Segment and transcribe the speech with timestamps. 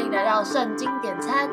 [0.00, 1.50] 欢迎来到圣经点餐，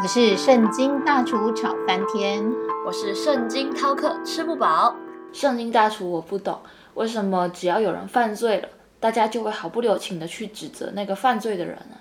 [0.00, 2.48] 我是圣经大厨炒翻天，
[2.86, 4.94] 我是圣经饕客吃不饱。
[5.32, 6.60] 圣经大厨我不懂，
[6.94, 8.68] 为什么只要有人犯罪了，
[9.00, 11.96] 大家就会毫不留情的去指责那个犯罪的人呢？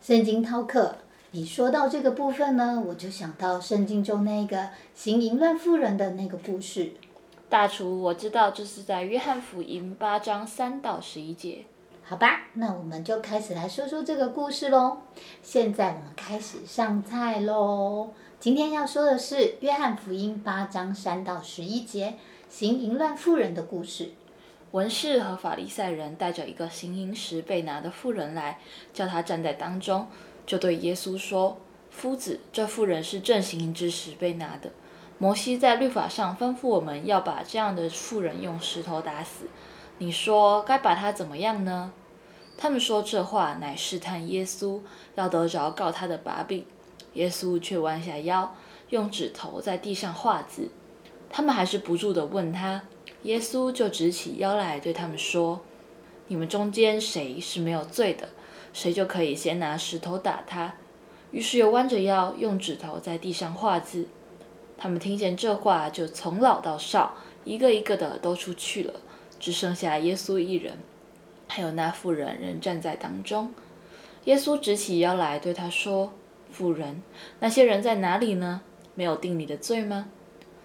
[0.00, 0.96] 圣经饕客，
[1.32, 6.92] 你说到这个部分呢，我就想到圣经中那个行淫乱妇人的那个故事。
[7.50, 11.66] 大厨，我知道这是在约翰福音八章三到十一节。
[12.08, 14.96] 好吧，那我们就开始来说说这个故事喽。
[15.42, 18.08] 现在我们开始上菜喽。
[18.40, 22.14] 今天要说的是约翰福音八章三到十一节，
[22.48, 24.12] 行淫乱妇人的故事。
[24.70, 28.58] 文士和法利赛人带着一个行淫时被拿的妇人来，
[28.94, 30.06] 叫他站在当中，
[30.46, 31.58] 就对耶稣说
[31.92, 34.70] ：“夫子，这妇人是正行淫之时被拿的。”
[35.18, 39.44] 摩西在律法上吩咐我们要把这样的妇人用石头打死，
[39.98, 41.92] 你说该把他怎么样呢？
[42.60, 44.80] 他们说这话乃试探耶稣，
[45.14, 46.66] 要得着告他的把柄。
[47.14, 48.54] 耶稣却弯下腰，
[48.90, 50.68] 用指头在地上画字。
[51.30, 52.82] 他们还是不住地问他，
[53.22, 55.60] 耶稣就直起腰来对他们说
[56.26, 58.28] ：“你们中间谁是没有罪的，
[58.72, 60.74] 谁就可以先拿石头打他。”
[61.30, 64.08] 于是又弯着腰，用指头在地上画字。
[64.76, 68.94] 他们听见这话，就从老到少，一个一个的都出去了，
[69.38, 70.78] 只剩下耶稣一人，
[71.48, 73.52] 还有那妇人仍站在当中。
[74.26, 76.12] 耶稣直起腰来对他说
[76.52, 77.02] ：“妇人，
[77.40, 78.60] 那些人在哪里呢？
[78.94, 80.06] 没有定你的罪吗？”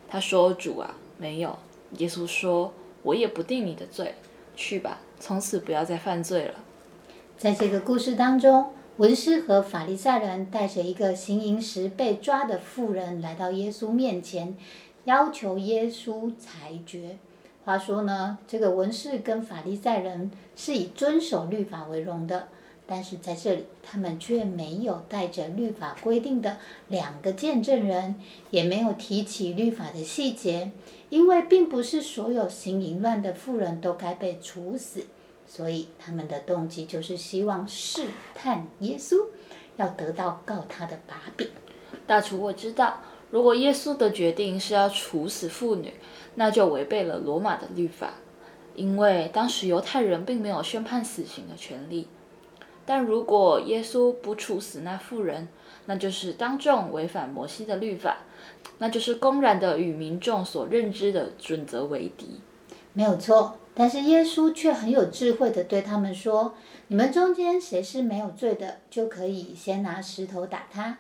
[0.08, 1.58] 他说：“主啊，没有。”
[1.98, 4.14] 耶稣说：“我也不定你的罪，
[4.56, 6.56] 去吧，从此不要再犯罪了。”
[7.40, 8.74] 在这个故事当中。
[8.98, 14.56] 文士和法利赛人带着一个行淫时被抓的妇人来到耶稣面前，
[15.06, 17.18] 要求耶稣裁决。
[17.66, 22.50] 话说呢，这个文士跟法利赛人是以遵守律法为荣的，
[22.86, 26.58] 但是在这里他们却没有带着律法规定的
[26.90, 28.16] 两个见证人，
[28.52, 30.72] 也没有提起律法的细节，
[31.10, 35.06] 因为并不是所有行淫乱的妇人都该被处死。
[35.46, 39.28] 所以他们的动机就是希望试探耶稣，
[39.78, 41.48] 要得到告他的把柄。
[42.08, 45.94] 大厨，我知道，如果耶稣的决定是要处死妇女，
[46.36, 48.16] 那就违背了罗马的律法，
[48.76, 52.08] 因为当时犹太人并没有宣判死刑的权利。
[52.86, 55.48] 但如果耶稣不处死那妇人，
[55.86, 58.18] 那就是当众违反摩西的律法，
[58.80, 62.42] 那就是公然的与民众所认知的准则为敌。
[62.94, 63.58] 没有错。
[63.76, 66.54] 但是耶稣却很有智慧的对他们说
[66.90, 71.00] ：“你们中间谁是没有罪的，就可以先拿石头打他。”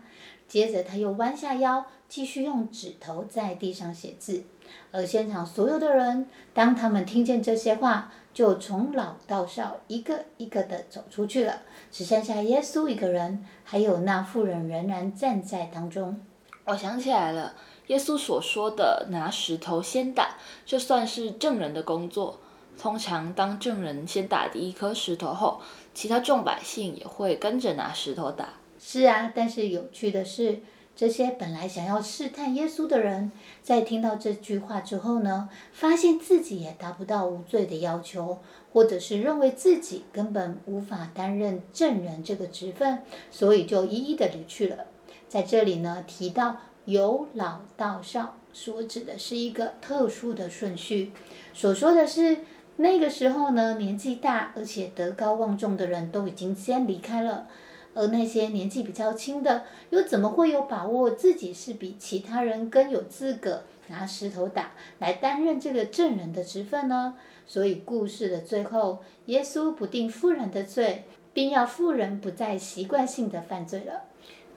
[0.53, 4.44] 接着他又弯下腰，继续用指头在地上写字。
[4.91, 16.22] 而现场所有的人，当他们听见这些话，就从老到少一个一个的走出去了，只剩下耶稣一个人，还有那妇人仍然站在当中。
[16.66, 17.56] 我想起来了，
[17.88, 20.38] 耶稣所说的拿石头先打，
[20.68, 22.40] 这算是证人的工作。
[22.78, 25.59] 通常，当证人先打第一颗石头后，
[25.96, 28.50] 其他众百姓也会跟着拿石头打。
[28.85, 30.59] 是啊，但是有趣的是，
[30.94, 38.39] 这些本来想要试探耶稣的人，在听到这句话之后呢，发现自己也达不到无罪的要求，
[38.73, 42.99] 或者是认为自己根本无法担任证人这个职分，
[43.31, 44.88] 所以就一一的离去了。
[45.29, 51.13] 在这里呢，提到由老到少，所指的是一个特殊的顺序，
[51.53, 52.39] 所说的是。
[52.75, 57.47] 那个时候呢，年纪大而且德高望重的人都已经先离开了，
[57.94, 67.16] 而那些年纪比较轻的，又怎么会有把握自己是比其他人更有资格拿石头打来担任这个证人的职分呢？
[67.46, 74.04] 所以故事的最后，耶稣不定妇人的罪，并要妇人不再习惯性的犯罪了。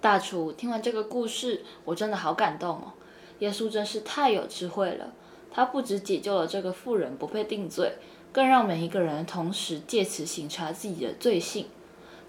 [0.01, 2.93] 大厨，听完这个故事，我真的好感动哦！
[3.41, 5.13] 耶稣真是太有智慧了。
[5.51, 7.95] 他不止解救了这个妇人不被定罪，
[8.31, 11.67] 更让每一个人同时借此醒察自己的罪性。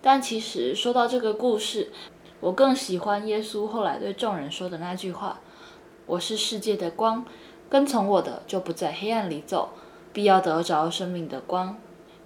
[0.08, 1.92] 但其实说到这个故事，
[2.40, 5.42] 我更喜欢耶稣后来对众人说的那句话
[6.08, 7.26] ：“我是世界的光，
[7.70, 9.72] 跟从我的就不在黑暗里走，
[10.14, 11.76] 必要得着生命的光。”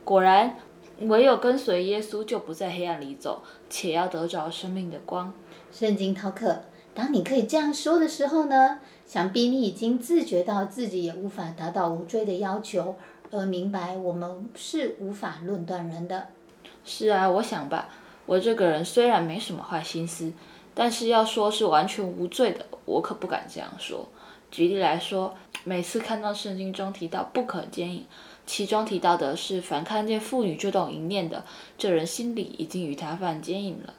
[0.05, 0.57] 果然，
[0.99, 5.33] 唯有跟随耶稣，就不在黑暗里走，且要得着生命的光。
[5.71, 6.61] 圣经饕客。
[6.93, 12.95] 当你可以这样说的时候呢，想必你已经自觉到自己也无法达到无罪的要求，
[13.31, 16.27] 而明白我们是无法论断人的。
[16.83, 17.89] 是啊，我想吧，
[18.25, 20.33] 我这个人虽然没什么坏心思，
[20.73, 24.07] 但是要说是完全无罪的，我可不敢这样说。
[24.49, 28.05] 举例来说，每次看到圣经中提到不可奸淫，
[28.45, 31.45] 其中提到的是凡看见妇女就动淫念的，
[31.77, 33.93] 这人心里已经与他犯奸淫了。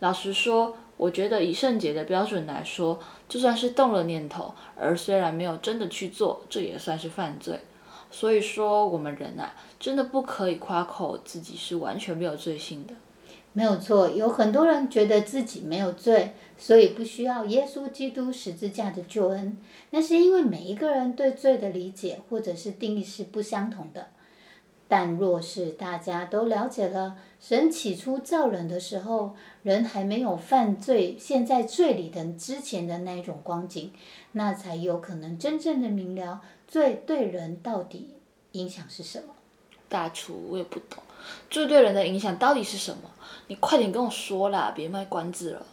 [0.00, 2.98] 老实说，我觉得以圣洁的标准来说，
[3.28, 7.60] 就算是动了念头，而虽然没有真的去做，这也算是犯罪。
[8.16, 12.94] 所以说，我们人啊，真的不可以夸口自己是完全没有罪性的。
[13.52, 19.58] 没有错，有很多人觉得自己没有罪，所以不需要耶稣基督十字架的救恩。
[19.90, 24.06] 那是因为每一个人对罪的理解或者是定义是不相同的。
[24.86, 29.34] 但若是大家都了解了神起初造人的时候，
[29.64, 33.92] 人还没有犯罪，陷在罪里的之前的那一种光景，
[34.32, 38.14] 那才有可能真正的明了罪对人到底
[38.52, 39.34] 影响是什么。
[39.88, 41.02] 大厨，我也不懂，
[41.48, 43.10] 罪对人的影响到底是什么？
[43.46, 45.66] 你快点跟我说啦，别卖关子了。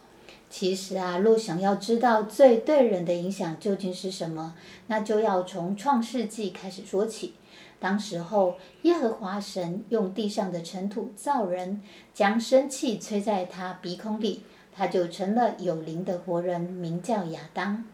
[0.48, 4.54] 其实啊，若想要知道罪对人的影响究竟是什么，
[4.86, 7.34] 那就要从创世纪开始说起。
[7.80, 11.82] 当时候，耶和华神用地上的尘土造人，
[12.14, 14.42] 将生气吹在他鼻孔里，
[14.72, 17.84] 他就成了有灵的活人，名叫亚当。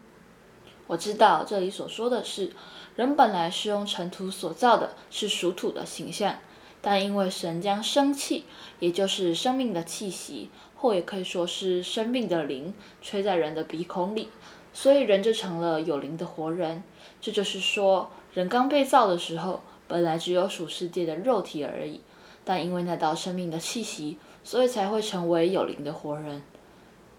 [0.89, 2.51] 我知道这里所说的是，
[2.95, 6.37] 人本来是用尘土所造的，是属土的形象。
[6.81, 8.45] 但因为神将生气，
[8.79, 14.29] 也就是生命的气息，或也可以说是生命的灵，吹在人的鼻孔里，
[14.73, 16.81] 所以人就成了有灵的活人。
[17.21, 22.01] 这就是说，人刚被造的时候，本来只有属世界的肉体而已，
[22.43, 26.41] 但因为那道生命的气息，所以才会成为有灵的活人。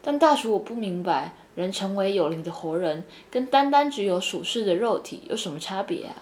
[0.02, 6.16] 但大厨，我不明白，人成为有灵的活人，跟单单只有属世的肉体有什么差别啊？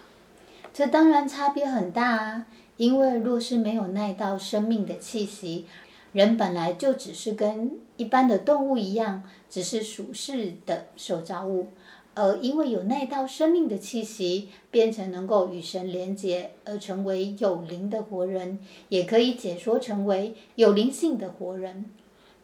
[0.75, 2.47] 这当然差别很大啊！
[2.77, 5.65] 因为若是没有那道生命的气息，
[6.13, 11.69] 人本来就只是跟一般的动物一样，只是属世的受造物。
[12.15, 18.59] 而因为有那道生命的气息，变成能够与神连结，而成为有灵的活人，
[18.89, 21.85] 也可以解说成为有灵性的活人。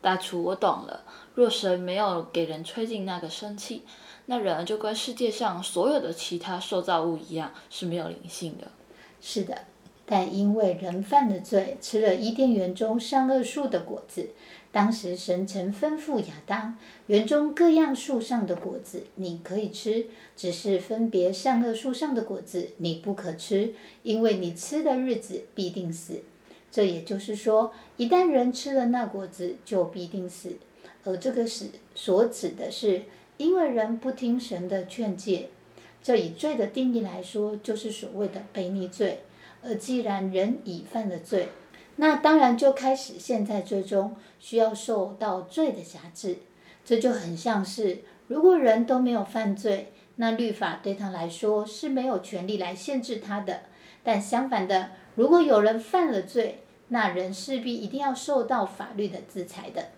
[0.04, 1.02] 大厨，我懂了。
[1.34, 3.84] 若神没有给人吹进那个生气，
[4.26, 8.68] 那人就跟世界上所有的其他受造物一样，是没有灵性的。
[9.22, 9.56] 是的。
[10.04, 14.28] 但因为人犯了罪，吃了伊甸园中善恶树的果子，
[14.70, 23.72] 当时神曾吩咐亚当：园中各样树上的果子你可以吃，只是分别善恶树上的果子你不可吃，
[24.02, 26.22] 因为你吃的日子必定死。
[26.74, 30.56] 这也就是说，一旦人吃了那果子，就必定死。
[31.04, 33.02] 而这个死所指的是，
[33.36, 35.50] 因为人不听神的劝诫。
[36.02, 39.20] 这以罪的定义来说，就是所谓的悖逆罪。
[39.62, 41.50] 而既然人已犯了罪，
[41.94, 46.38] 那当然就开始陷在罪中，需要受到罪的辖制。
[46.84, 53.60] 这就很像是，如果人都没有犯罪，那律法对他来说是没有权利来限制他的。
[54.02, 56.58] 但相反的，如果有人犯了罪，
[56.94, 59.88] 那人势必一定要受到法律的制裁的。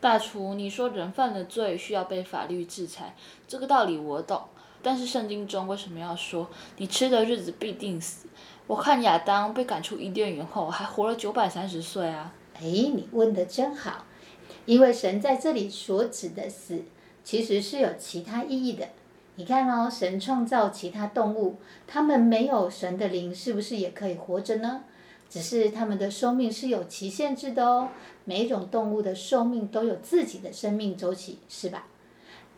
[0.00, 3.14] 大厨，你说人犯了罪需要被法律制裁，
[3.46, 4.40] 这个道理我懂。
[4.80, 6.48] 但是圣经中为什么要说
[6.78, 8.28] 你吃的日子必定死？
[8.66, 12.32] 我看亚当被赶出伊甸园后，还活了九百三十岁啊！
[12.54, 14.06] 哎，你问的真好，
[14.64, 16.82] 因为神在这里所指的死，
[17.22, 18.88] 其实是有其他意义的。
[19.34, 24.84] 你看哦，神创造其他动物，它们没有神的灵，是不是也可以活着呢？
[25.32, 27.88] 只是它们的寿命是有期限制的哦。
[28.26, 31.86] 每种动物的寿命都有自己的生命周期，是吧？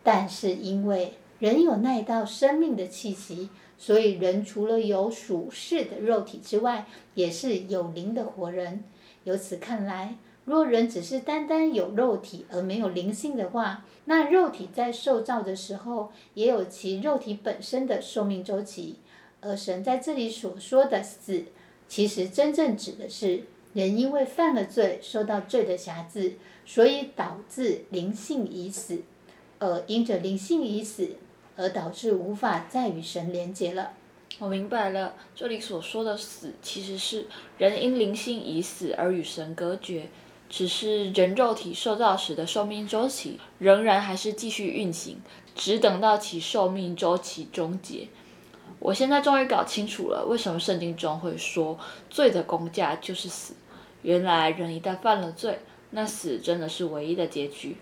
[0.02, 3.50] 但是因为人有那一道生命的气息。
[3.76, 8.82] 所以，人除了有属世的肉体之外，也是有灵的活人。
[9.24, 18.96] 由此看来，若人只是单单有肉体而没有灵性的话，那肉体在受造的时候也有其肉体本身的寿命周期。
[19.40, 21.44] 而神在这里所说的死，
[21.88, 29.02] 其实真正指的是人因为犯了罪，受到罪的辖制，所以导致灵性已死。
[29.58, 31.16] 而因着灵性已死。
[31.56, 33.92] 而导致无法再与神连结了。
[34.40, 40.08] 我明白了，这里所说的死，其实是人因灵性已死而与神隔绝，
[40.50, 45.22] 只是人肉体受造时的寿命周期仍然还是继续运行，
[45.54, 48.08] 只等到其寿命周期终结。
[48.78, 51.78] 我现在终于搞清楚了，为什么圣经中会说
[52.10, 53.54] 罪的公价就是死。
[54.02, 55.58] 原来人一旦犯了罪，
[55.90, 57.76] 那死真的是唯一的结局。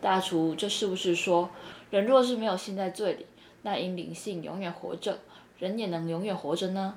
[0.00, 1.50] 大厨，这是不是说？
[1.90, 3.26] 人若是没有陷在罪里，
[3.62, 5.18] 那因灵性永远活着，
[5.58, 6.94] 人也能永远活着呢？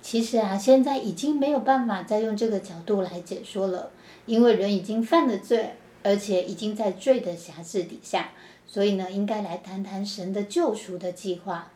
[0.00, 3.90] 其实啊，现在已经没有办法再用这个角度来解说了，
[4.26, 8.30] 因为人已经犯了罪，而且已经在罪的辖制底下，
[8.66, 11.70] 所以呢，应该来谈谈神的救赎的计划。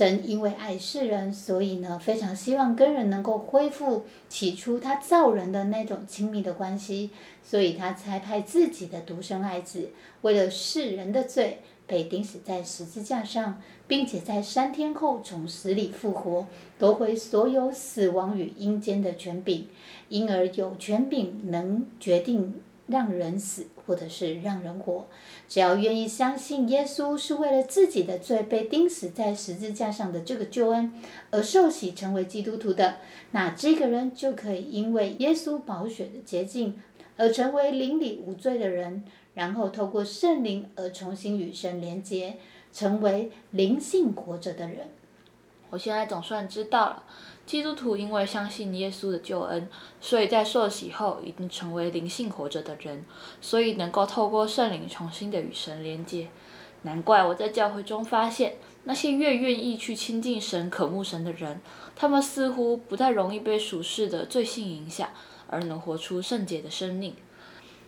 [0.00, 7.10] 神因为爱世人，所以呢，非常希望跟人能够恢复起初他造人的那种亲密的关系，
[7.44, 9.90] 所以他才派自己的独生爱子，
[10.22, 16.46] 为了世人的罪，被钉死在十字架上，并且在三天后从死里复活，
[16.78, 19.68] 夺回所有死亡与阴间的权柄，
[20.08, 22.54] 因而有权柄能决定。
[22.86, 25.08] 让人死，或者是让人活，
[25.48, 30.92] 只要愿意相信耶稣是为了自己的罪被钉死在十字架上的这个救恩
[31.32, 32.98] 而受洗成为基督徒的，
[33.32, 36.80] 那这个人就可以因为耶稣宝血的洁净
[37.16, 39.02] 而成为灵里无罪的人，
[39.34, 42.36] 然后透过圣灵而重新与神连接，
[42.72, 44.86] 成为灵性活着的人。
[45.70, 47.02] 我现在总算知道了。
[47.50, 49.68] 基督徒因为相信耶稣的救恩，
[50.00, 53.04] 所以在受洗后已经成为灵性活着的人，
[53.40, 56.28] 所以能够透过圣灵重新的与神连接。
[56.82, 58.54] 难怪我在教会中发现，
[58.84, 61.60] 那些越愿意去亲近神、渴慕神的人，
[61.96, 65.08] 他们似乎不太容易被俗世的罪性影响，
[65.48, 67.16] 而能活出圣洁的生命。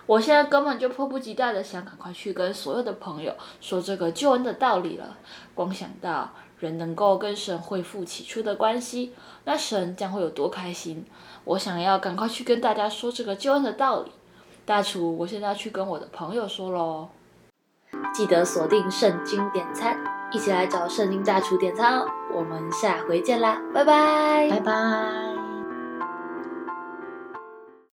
[0.07, 5.17] 我现在根本就迫不及待的想赶快去跟所有的朋友说这个救恩的道理了。
[5.55, 9.13] 光想到人能够跟神恢复起初的关系。
[9.45, 11.05] 那神将会有多开心？
[11.45, 14.13] 我想要赶快去跟大家说这个救恩的道理。
[14.65, 17.09] 大厨，我现在要去跟我的朋友说喽。
[18.15, 19.99] 记得锁定圣经点餐，
[20.33, 22.07] 一起来找圣经大厨点餐哦。
[22.33, 25.32] 我们下回见啦，拜拜，拜拜。